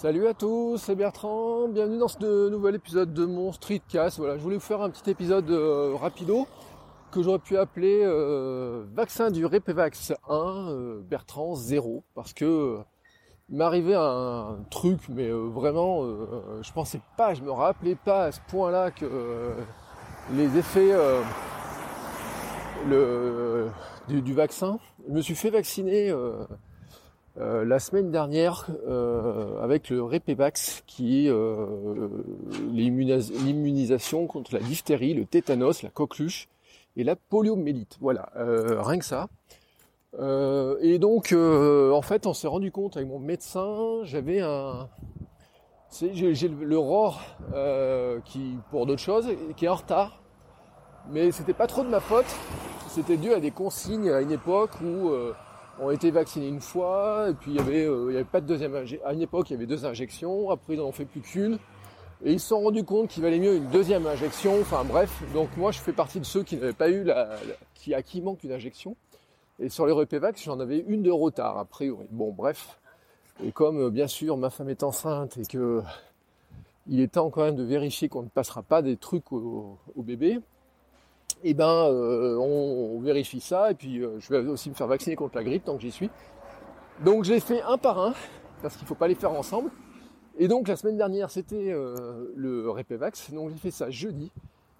[0.00, 1.68] Salut à tous, c'est Bertrand.
[1.68, 4.16] Bienvenue dans ce nouvel épisode de mon Streetcast.
[4.16, 6.46] Voilà, je voulais vous faire un petit épisode euh, rapido
[7.12, 10.34] que j'aurais pu appeler euh, vaccin du Repevax 1
[10.70, 12.78] euh, Bertrand 0 parce que
[13.50, 16.02] il m'arrivait un truc mais vraiment
[16.62, 19.52] je pensais pas, je me rappelais pas à ce point-là que
[20.32, 20.94] les effets
[24.08, 24.78] du vaccin.
[25.06, 26.10] Je me suis fait vacciner
[27.40, 32.08] euh, la semaine dernière euh, avec le Repevax qui est euh,
[32.70, 36.48] l'immunis- l'immunisation contre la diphtérie, le tétanos, la coqueluche
[36.96, 37.96] et la poliomyélite.
[38.00, 39.28] Voilà, rien que ça.
[40.82, 44.88] Et donc, en fait, on s'est rendu compte avec mon médecin, j'avais un,
[45.92, 47.20] j'ai le, ROR
[48.24, 50.20] qui, pour d'autres choses, qui est en retard.
[51.12, 52.26] Mais c'était pas trop de ma faute.
[52.88, 55.12] C'était dû à des consignes à une époque où
[55.80, 58.46] euh, on était vacciné une fois, et puis il y avait, euh, avait pas de
[58.46, 58.74] deuxième.
[59.04, 60.50] À une époque, il y avait deux injections.
[60.50, 61.58] Après, ils en ont fait plus qu'une.
[62.22, 64.60] Et ils se sont rendus compte qu'il valait mieux une deuxième injection.
[64.60, 67.30] Enfin bref, donc moi je fais partie de ceux qui n'avaient pas eu la,
[67.74, 68.94] qui à qui manque une injection.
[69.58, 72.06] Et sur les Repevax, j'en avais une de retard a priori.
[72.10, 72.78] Bon bref.
[73.42, 75.82] Et comme euh, bien sûr ma femme est enceinte et que
[76.86, 80.40] il est temps quand même de vérifier qu'on ne passera pas des trucs au bébé,
[81.42, 85.16] et ben euh, on, vérifie ça et puis euh, je vais aussi me faire vacciner
[85.16, 86.10] contre la grippe tant que j'y suis.
[87.04, 88.14] Donc j'ai fait un par un
[88.62, 89.70] parce qu'il faut pas les faire ensemble.
[90.38, 94.30] Et donc la semaine dernière, c'était euh, le Repevax, donc j'ai fait ça jeudi.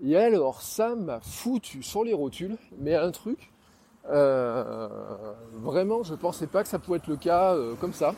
[0.03, 3.51] Et alors ça m'a foutu sur les rotules, mais un truc,
[4.07, 8.15] vraiment je pensais pas que ça pouvait être le cas comme ça.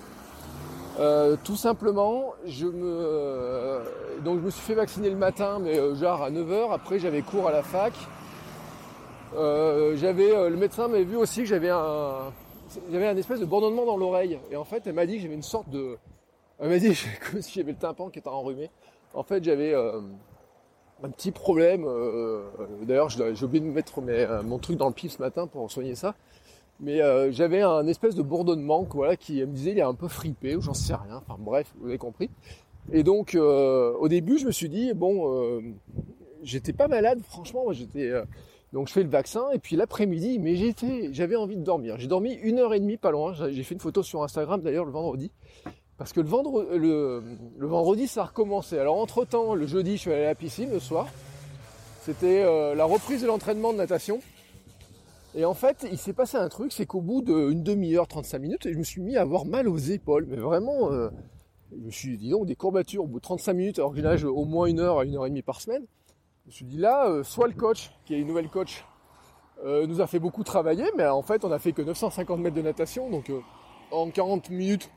[1.42, 6.72] Tout simplement, je me suis fait vacciner le matin, mais genre à 9h.
[6.72, 7.92] Après j'avais cours à la fac.
[9.34, 12.32] Euh, j'avais euh, le médecin m'avait vu aussi que j'avais un
[12.91, 14.38] j'avais un espèce de bourdonnement dans l'oreille.
[14.50, 15.97] Et en fait, elle m'a dit que j'avais une sorte de
[16.59, 16.97] elle m'a dit
[17.31, 18.70] comme si j'avais le tympan qui était enrhumé.
[19.15, 20.00] En fait, j'avais euh,
[21.03, 21.84] un petit problème.
[21.87, 22.44] euh,
[22.82, 24.00] D'ailleurs, j'ai oublié de mettre
[24.43, 26.14] mon truc dans le pif ce matin pour soigner ça.
[26.81, 27.00] Mais
[27.31, 30.60] j'avais un espèce de bourdonnement voilà, qui me disait il est un peu fripé ou
[30.62, 31.16] j'en sais rien.
[31.16, 32.28] Enfin bref, vous avez compris.
[32.91, 35.62] Et donc, au début, je me suis dit bon,
[36.43, 37.72] j'étais pas malade, franchement.
[37.72, 38.10] J'étais
[38.72, 40.56] donc je fais le vaccin et puis l'après-midi, mais
[41.12, 41.96] j'avais envie de dormir.
[41.98, 43.34] J'ai dormi une heure et demie, pas loin.
[43.34, 45.30] J'ai fait une photo sur Instagram d'ailleurs le vendredi.
[45.98, 47.22] Parce que le,
[47.58, 48.78] le, vendredi, ça a recommencé.
[48.78, 51.06] Alors, entre-temps, le jeudi, je suis allé à la piscine le soir.
[52.00, 54.20] C'était euh, la reprise de l'entraînement de natation.
[55.34, 58.68] Et en fait, il s'est passé un truc, c'est qu'au bout d'une demi-heure, 35 minutes,
[58.70, 60.26] je me suis mis à avoir mal aux épaules.
[60.28, 61.10] Mais vraiment, euh,
[61.70, 64.02] je me suis dit donc des courbatures au bout de 35 minutes, alors que je
[64.02, 65.84] nage au moins une heure à une heure et demie par semaine.
[66.44, 68.84] Je me suis dit là, euh, soit le coach, qui est une nouvelle coach,
[69.64, 72.56] euh, nous a fait beaucoup travailler, mais en fait, on a fait que 950 mètres
[72.56, 73.41] de natation, donc euh,
[73.92, 74.91] en 40 minutes,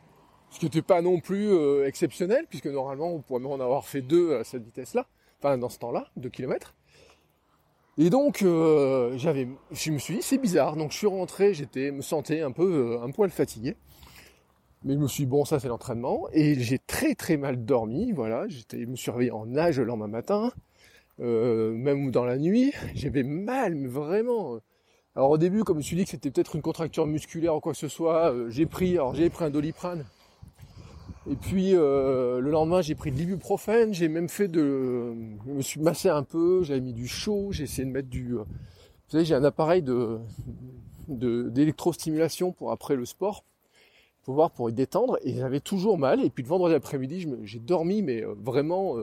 [0.49, 1.53] ce qui n'était pas non plus
[1.85, 5.05] exceptionnel, puisque normalement on pourrait en avoir fait deux à cette vitesse-là,
[5.39, 6.73] enfin dans ce temps-là, 2 km.
[7.97, 12.01] Et donc j'avais, je me suis dit c'est bizarre, donc je suis rentré, j'étais, me
[12.01, 13.75] sentais un peu, un poil fatigué,
[14.83, 18.13] mais je me suis dit bon ça c'est l'entraînement, et j'ai très très mal dormi,
[18.13, 20.53] voilà, j'étais, je me suis réveillé en nage le lendemain matin,
[21.21, 24.59] euh, même dans la nuit, j'avais mal, mais vraiment.
[25.15, 27.59] Alors au début, comme je me suis dit que c'était peut-être une contracture musculaire ou
[27.61, 30.05] quoi que ce soit, euh, j'ai pris, alors j'ai pris un doliprane.
[31.29, 35.13] Et puis euh, le lendemain, j'ai pris de l'ibuprofène, j'ai même fait de,
[35.47, 38.33] je me suis massé un peu, j'avais mis du chaud, j'ai essayé de mettre du,
[38.33, 38.45] vous
[39.07, 40.19] savez, j'ai un appareil de
[41.07, 43.43] d'électrostimulation pour après le sport,
[44.23, 46.23] pour voir pour y détendre, et j'avais toujours mal.
[46.25, 48.97] Et puis le vendredi après-midi, j'ai dormi, mais vraiment,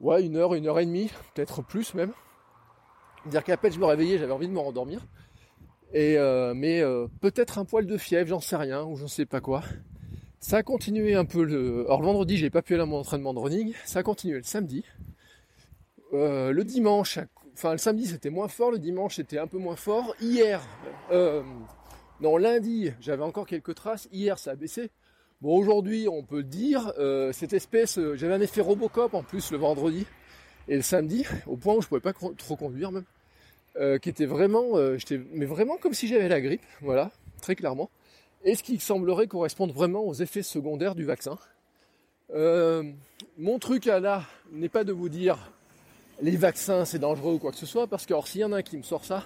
[0.00, 2.12] ouais, une heure, une heure et demie, peut-être plus même.
[3.26, 5.06] Dire qu'à peine je me réveillais, j'avais envie de me rendormir.
[5.92, 9.08] Et euh, mais euh, peut-être un poil de fièvre, j'en sais rien, ou je ne
[9.08, 9.62] sais pas quoi.
[10.38, 11.84] Ça a continué un peu le.
[11.86, 13.74] Alors le vendredi, j'ai pas pu aller à mon entraînement de running.
[13.84, 14.84] Ça a continué le samedi.
[16.12, 17.18] Euh, le dimanche,
[17.52, 20.14] enfin le samedi c'était moins fort, le dimanche c'était un peu moins fort.
[20.20, 20.60] Hier,
[22.20, 24.08] non lundi, j'avais encore quelques traces.
[24.12, 24.90] Hier, ça a baissé.
[25.42, 29.50] Bon aujourd'hui, on peut dire, euh, cette espèce, euh, j'avais un effet Robocop en plus
[29.52, 30.04] le vendredi
[30.68, 33.06] et le samedi, au point où je pouvais pas trop conduire même,
[33.76, 37.10] euh, qui était vraiment, euh, j'étais, mais vraiment comme si j'avais la grippe, voilà,
[37.40, 37.88] très clairement.
[38.44, 41.38] et ce qui semblerait correspondre vraiment aux effets secondaires du vaccin.
[42.34, 42.82] Euh,
[43.38, 45.52] mon truc à là n'est pas de vous dire
[46.20, 48.58] les vaccins c'est dangereux ou quoi que ce soit, parce que s'il y en a
[48.58, 49.24] un qui me sort ça,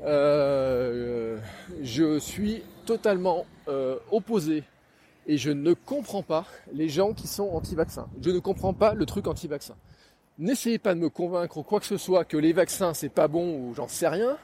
[0.00, 1.38] je
[2.20, 3.46] suis totalement
[4.12, 4.62] opposé
[5.26, 8.08] et je ne comprends pas les gens qui sont anti-vaccins.
[8.20, 9.74] Je ne comprends pas le truc anti-vaccin.
[10.38, 13.56] N'essayez pas de me convaincre quoi que ce soit que les vaccins c'est pas bon
[13.58, 14.36] ou j'en sais rien.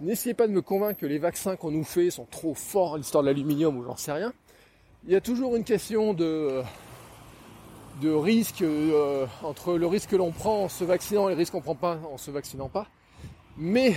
[0.00, 3.22] N'essayez pas de me convaincre que les vaccins qu'on nous fait sont trop forts, l'histoire
[3.22, 4.32] de l'aluminium ou j'en sais rien.
[5.06, 6.62] Il y a toujours une question de,
[8.02, 11.52] de risque euh, entre le risque que l'on prend en se vaccinant et le risque
[11.52, 12.88] qu'on prend pas en se vaccinant pas.
[13.56, 13.94] Mais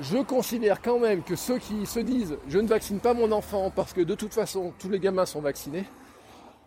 [0.00, 3.70] je considère quand même que ceux qui se disent je ne vaccine pas mon enfant
[3.74, 5.84] parce que de toute façon tous les gamins sont vaccinés,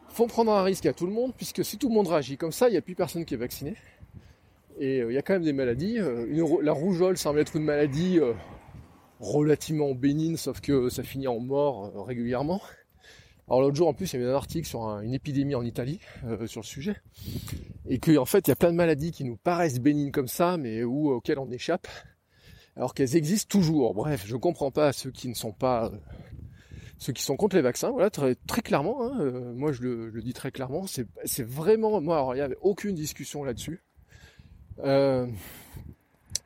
[0.10, 2.52] font prendre un risque à tout le monde, puisque si tout le monde réagit comme
[2.52, 3.76] ça, il n'y a plus personne qui est vacciné.
[4.80, 6.00] Et euh, il y a quand même des maladies.
[6.00, 8.34] Euh, la rougeole semble être une maladie euh,
[9.20, 12.62] relativement bénigne, sauf que ça finit en mort régulièrement.
[13.48, 16.00] Alors l'autre jour en plus il y avait un article sur une épidémie en Italie
[16.46, 16.96] sur le sujet.
[17.90, 20.30] Et qu'en en fait il y a plein de maladies qui nous paraissent bénignes comme
[20.30, 21.88] ça, mais où, auxquelles on échappe
[22.82, 23.94] alors qu'elles existent toujours.
[23.94, 25.98] Bref, je comprends pas ceux qui ne sont pas euh,
[26.98, 30.34] ceux qui sont contre les vaccins, voilà, très, clairement, hein, euh, moi je le, dis
[30.34, 33.84] très clairement, c'est vraiment, moi, il n'y avait aucune discussion là-dessus.
[34.80, 35.28] Euh,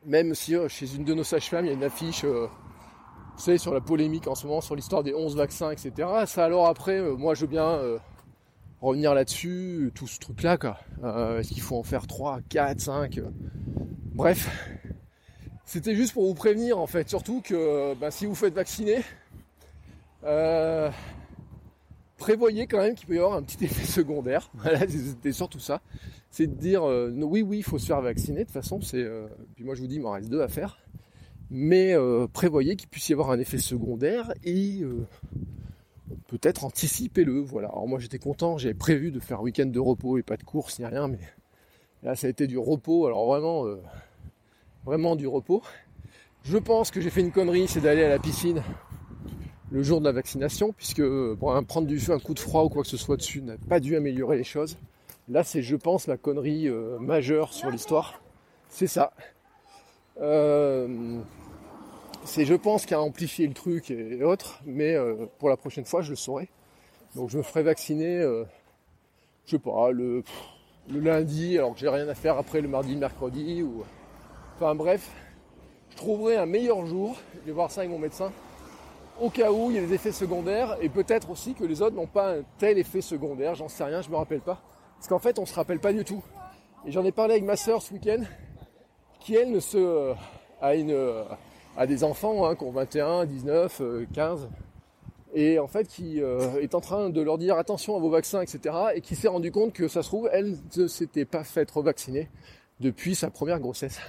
[0.05, 3.79] même si chez une de nos sages-femmes, il y a une affiche, vous sur la
[3.79, 5.93] polémique en ce moment, sur l'histoire des 11 vaccins, etc.
[6.25, 7.79] Ça alors après, moi je veux bien
[8.81, 10.57] revenir là-dessus, tout ce truc-là.
[11.39, 13.21] Est-ce qu'il faut en faire 3, 4, 5
[14.13, 14.49] Bref,
[15.65, 19.01] c'était juste pour vous prévenir en fait, surtout que bah, si vous faites vacciner,
[20.25, 20.89] euh,
[22.17, 24.49] prévoyez quand même qu'il peut y avoir un petit effet secondaire.
[24.55, 25.81] Voilà, c'était surtout ça.
[26.29, 28.39] C'est de dire euh, oui, oui, il faut se faire vacciner.
[28.39, 29.03] De toute façon, c'est.
[29.03, 30.79] Euh, puis moi, je vous dis, il m'en reste deux à faire.
[31.51, 31.95] Mais
[32.33, 34.81] prévoyez qu'il puisse y avoir un effet secondaire et
[36.27, 37.39] peut-être anticipez-le.
[37.39, 37.67] Voilà.
[37.67, 38.57] Alors moi, j'étais content.
[38.57, 41.19] J'avais prévu de faire un week-end de repos et pas de course ni rien, mais
[42.01, 43.05] là, ça a été du repos.
[43.05, 43.63] Alors vraiment
[44.85, 45.61] vraiment du repos.
[46.43, 48.61] Je pense que j'ai fait une connerie, c'est d'aller à la piscine
[49.71, 52.69] le jour de la vaccination, puisque bon, prendre du feu, un coup de froid ou
[52.69, 54.77] quoi que ce soit dessus n'a pas dû améliorer les choses.
[55.27, 58.21] Là, c'est, je pense, la connerie euh, majeure sur l'histoire.
[58.69, 59.11] C'est ça.
[60.21, 61.19] Euh,
[62.23, 65.85] c'est, je pense, qui a amplifié le truc et, autres, mais euh, pour la prochaine
[65.85, 66.47] fois, je le saurai.
[67.15, 68.21] Donc, je me ferai vacciner,
[69.45, 70.21] je sais pas, le,
[70.89, 73.83] le lundi, alors que j'ai rien à faire après le mardi, mercredi, ou
[74.57, 75.11] Enfin bref,
[75.89, 78.31] je trouverai un meilleur jour, vais voir ça avec mon médecin,
[79.19, 81.97] au cas où il y a des effets secondaires, et peut-être aussi que les autres
[81.97, 84.61] n'ont pas un tel effet secondaire, j'en sais rien, je me rappelle pas.
[84.97, 86.23] Parce qu'en fait, on se rappelle pas du tout.
[86.85, 88.23] Et j'en ai parlé avec ma soeur ce week-end,
[89.19, 90.13] qui elle ne se euh,
[90.61, 91.23] a une euh,
[91.75, 93.81] a des enfants hein, qui ont 21, 19,
[94.13, 94.47] 15,
[95.33, 98.39] et en fait qui euh, est en train de leur dire attention à vos vaccins,
[98.39, 98.73] etc.
[98.95, 102.29] Et qui s'est rendu compte que ça se trouve, elle ne s'était pas faite revacciner
[102.79, 103.99] depuis sa première grossesse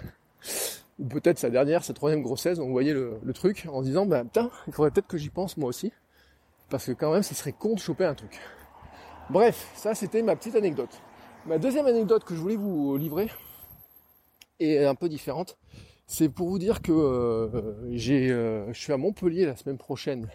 [0.99, 4.25] ou peut-être sa dernière, sa troisième grossesse, vous voyez le, truc, en se disant, bah
[4.25, 5.93] putain, il faudrait peut-être que j'y pense moi aussi,
[6.71, 8.41] parce que quand même, ce serait con de choper un truc.
[9.29, 11.01] Bref, ça c'était ma petite anecdote.
[11.47, 13.29] Ma deuxième anecdote que je voulais vous livrer
[14.61, 15.59] est un peu différente.
[16.07, 20.29] C'est pour vous dire que euh, j'ai, euh, je suis à Montpellier la semaine prochaine.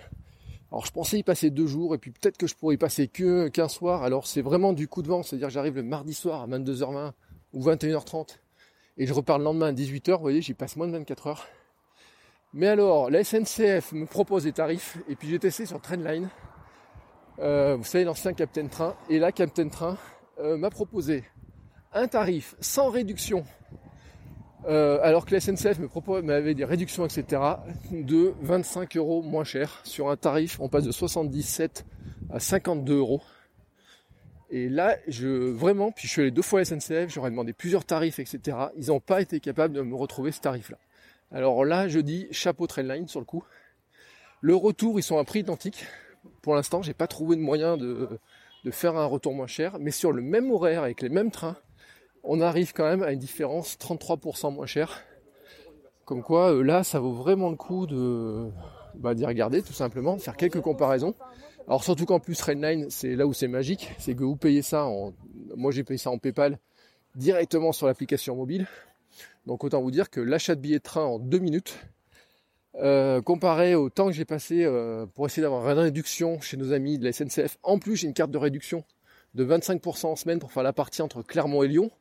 [0.71, 3.07] Alors je pensais y passer deux jours et puis peut-être que je pourrais y passer
[3.07, 4.03] que qu'un soir.
[4.03, 7.11] Alors c'est vraiment du coup de vent, c'est-à-dire j'arrive le mardi soir à 22h20
[7.53, 8.37] ou 21h30
[9.01, 11.47] et je repars le lendemain à 18h, vous voyez, j'y passe moins de 24 heures.
[12.53, 16.29] Mais alors, la SNCF me propose des tarifs, et puis j'ai testé sur Trendline,
[17.39, 19.97] euh, vous savez, l'ancien Captain Train, et là, Captain Train
[20.39, 21.23] euh, m'a proposé
[21.93, 23.43] un tarif sans réduction,
[24.69, 27.41] euh, alors que la SNCF me m'avait des réductions, etc.,
[27.89, 29.81] de 25 euros moins cher.
[29.83, 31.87] Sur un tarif, on passe de 77
[32.29, 33.23] à 52 euros.
[34.53, 37.53] Et là, je vraiment, puis je suis allé deux fois à la SNCF, j'aurais demandé
[37.53, 38.57] plusieurs tarifs, etc.
[38.77, 40.77] Ils n'ont pas été capables de me retrouver ce tarif-là.
[41.31, 43.45] Alors là, je dis chapeau Trainline sur le coup.
[44.41, 45.85] Le retour, ils sont à prix identique.
[46.41, 48.19] Pour l'instant, j'ai pas trouvé de moyen de,
[48.71, 51.55] faire un retour moins cher, mais sur le même horaire avec les mêmes trains,
[52.23, 55.01] on arrive quand même à une différence 33% moins cher.
[56.03, 58.49] Comme quoi, euh, là, ça vaut vraiment le coup de
[58.95, 61.15] bah, d'y regarder tout simplement, faire quelques comparaisons.
[61.67, 64.85] Alors surtout qu'en plus Redline, c'est là où c'est magique, c'est que vous payez ça
[64.85, 65.13] en,
[65.55, 66.57] moi j'ai payé ça en PayPal
[67.15, 68.67] directement sur l'application mobile.
[69.45, 71.79] Donc autant vous dire que l'achat de billets de train en deux minutes,
[72.75, 76.71] euh, comparé au temps que j'ai passé euh, pour essayer d'avoir une réduction chez nos
[76.71, 78.83] amis de la SNCF, en plus j'ai une carte de réduction
[79.33, 81.91] de 25% en semaine pour faire la partie entre Clermont et Lyon.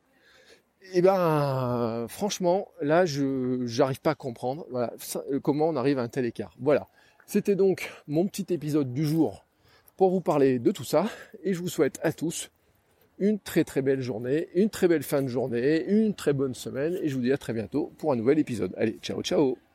[0.83, 4.91] Et eh ben franchement, là je j'arrive pas à comprendre voilà,
[5.43, 6.55] comment on arrive à un tel écart.
[6.59, 6.87] Voilà.
[7.27, 9.45] C'était donc mon petit épisode du jour
[10.01, 11.07] pour vous parler de tout ça.
[11.43, 12.49] Et je vous souhaite à tous
[13.19, 16.97] une très très belle journée, une très belle fin de journée, une très bonne semaine.
[17.03, 18.73] Et je vous dis à très bientôt pour un nouvel épisode.
[18.77, 19.70] Allez, ciao ciao